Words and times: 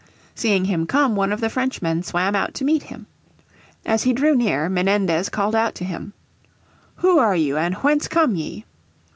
Seeing 0.33 0.65
him 0.65 0.87
come 0.87 1.15
one 1.15 1.31
of 1.31 1.41
the 1.41 1.49
Frenchmen 1.51 2.01
swam 2.01 2.35
out 2.35 2.55
to 2.55 2.65
meet 2.65 2.81
him. 2.81 3.05
As 3.85 4.01
he 4.01 4.13
drew 4.13 4.35
near 4.35 4.67
Menendez 4.67 5.29
called 5.29 5.53
out 5.53 5.75
to 5.75 5.83
him: 5.85 6.13
"Who 6.95 7.19
are 7.19 7.35
you, 7.35 7.55
and 7.55 7.75
whence 7.75 8.07
come 8.07 8.33
ye?" 8.35 8.65